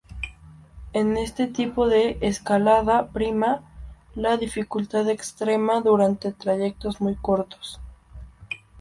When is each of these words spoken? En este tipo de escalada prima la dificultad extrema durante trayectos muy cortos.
En 0.93 1.15
este 1.15 1.45
tipo 1.45 1.87
de 1.87 2.17
escalada 2.21 3.09
prima 3.09 3.61
la 4.15 4.35
dificultad 4.37 5.07
extrema 5.11 5.79
durante 5.81 6.31
trayectos 6.33 7.01
muy 7.01 7.13
cortos. 7.17 7.79